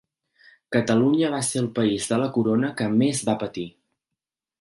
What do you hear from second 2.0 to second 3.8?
de la Corona que més va patir.